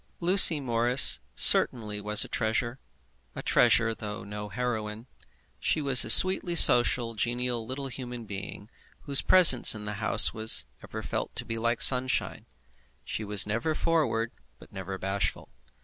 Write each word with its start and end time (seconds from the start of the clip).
Lucy 0.19 0.59
Morris 0.59 1.19
certainly 1.35 2.01
was 2.01 2.25
a 2.25 2.27
treasure, 2.27 2.79
a 3.35 3.43
treasure 3.43 3.93
though 3.93 4.23
no 4.23 4.49
heroine. 4.49 5.05
She 5.59 5.79
was 5.79 6.03
a 6.03 6.09
sweetly 6.09 6.55
social, 6.55 7.13
genial 7.13 7.67
little 7.67 7.87
human 7.87 8.25
being 8.25 8.67
whose 9.01 9.21
presence 9.21 9.75
in 9.75 9.83
the 9.83 9.93
house 10.01 10.33
was 10.33 10.65
ever 10.81 11.03
felt 11.03 11.35
to 11.35 11.45
be 11.45 11.59
like 11.59 11.83
sunshine. 11.83 12.47
She 13.05 13.23
was 13.23 13.45
never 13.45 13.75
forward, 13.75 14.31
but 14.57 14.71
never 14.73 14.97
bashful. 14.97 15.49